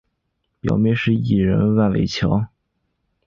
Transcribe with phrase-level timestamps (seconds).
[0.59, 2.47] 表妹是艺人万玮乔。